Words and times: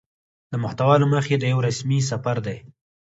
د 0.51 0.53
محتوا 0.63 0.95
له 1.01 1.07
مخې 1.13 1.35
دا 1.37 1.47
يو 1.53 1.59
رسمي 1.67 1.99
سفر 2.11 2.37
دى 2.45 2.57